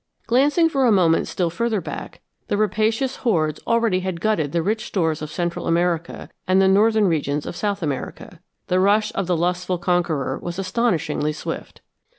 Glancing 0.25 0.67
for 0.67 0.87
a 0.87 0.91
moment 0.91 1.27
still 1.27 1.51
further 1.51 1.79
back, 1.79 2.21
the 2.47 2.57
rapacious 2.57 3.17
hordes 3.17 3.59
already 3.67 3.99
had 3.99 4.19
gutted 4.19 4.51
the 4.51 4.63
rich 4.63 4.87
stores 4.87 5.21
of 5.21 5.29
Central 5.29 5.67
America 5.67 6.27
and 6.47 6.59
the 6.59 6.67
northern 6.67 7.05
regions 7.07 7.45
of 7.45 7.55
South 7.55 7.83
America. 7.83 8.39
The 8.65 8.79
rush 8.79 9.13
of 9.13 9.27
the 9.27 9.37
lustful 9.37 9.77
conqueror 9.77 10.39
was 10.39 10.57
astonishingly 10.57 11.33
swift. 11.33 11.81